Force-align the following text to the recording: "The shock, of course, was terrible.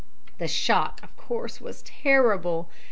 "The 0.39 0.47
shock, 0.47 0.99
of 1.03 1.15
course, 1.15 1.61
was 1.61 1.83
terrible. 1.83 2.71